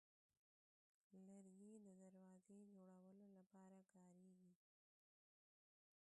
لرګی 1.29 1.73
د 1.85 1.85
دروازې 1.99 2.37
جوړولو 2.47 3.15
لپاره 3.37 3.75
کارېږي. 3.91 4.51